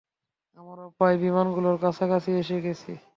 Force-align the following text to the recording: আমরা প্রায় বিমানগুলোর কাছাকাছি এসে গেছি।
আমরা 0.57 0.83
প্রায় 0.97 1.17
বিমানগুলোর 1.23 1.77
কাছাকাছি 1.83 2.29
এসে 2.41 2.57
গেছি। 2.65 2.91